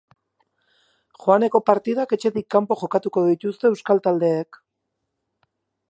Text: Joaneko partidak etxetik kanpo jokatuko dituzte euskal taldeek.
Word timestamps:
Joaneko 1.25 1.61
partidak 1.67 2.17
etxetik 2.19 2.49
kanpo 2.55 2.79
jokatuko 2.85 3.25
dituzte 3.29 3.71
euskal 3.73 4.03
taldeek. 4.09 4.63